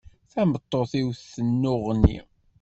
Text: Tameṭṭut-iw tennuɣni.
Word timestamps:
Tameṭṭut-iw 0.31 1.09
tennuɣni. 1.31 2.17